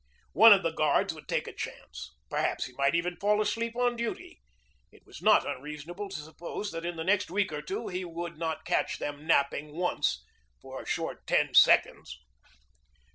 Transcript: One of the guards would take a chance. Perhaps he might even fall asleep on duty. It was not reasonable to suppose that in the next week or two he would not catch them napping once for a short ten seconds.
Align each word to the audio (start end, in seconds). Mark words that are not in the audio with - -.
One 0.33 0.51
of 0.51 0.63
the 0.63 0.71
guards 0.73 1.13
would 1.13 1.27
take 1.27 1.47
a 1.47 1.53
chance. 1.53 2.15
Perhaps 2.27 2.65
he 2.65 2.73
might 2.73 2.95
even 2.95 3.17
fall 3.17 3.39
asleep 3.39 3.75
on 3.75 3.95
duty. 3.95 4.41
It 4.91 5.05
was 5.05 5.21
not 5.21 5.45
reasonable 5.61 6.09
to 6.09 6.19
suppose 6.19 6.71
that 6.71 6.87
in 6.87 6.95
the 6.95 7.03
next 7.03 7.29
week 7.29 7.53
or 7.53 7.61
two 7.61 7.87
he 7.87 8.03
would 8.03 8.35
not 8.39 8.65
catch 8.65 8.97
them 8.97 9.27
napping 9.27 9.75
once 9.77 10.25
for 10.59 10.81
a 10.81 10.87
short 10.87 11.27
ten 11.27 11.53
seconds. 11.53 12.17